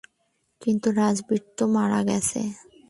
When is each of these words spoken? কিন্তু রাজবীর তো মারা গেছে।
কিন্তু 0.61 0.87
রাজবীর 0.91 1.43
তো 1.57 1.63
মারা 1.67 2.01
গেছে। 2.03 2.41